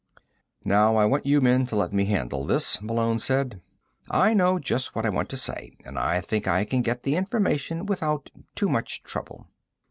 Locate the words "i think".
5.99-6.47